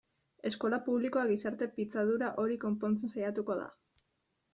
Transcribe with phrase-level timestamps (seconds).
[0.49, 3.69] Eskola publikoa gizarte pitzadura hori konpontzen saiatuko da.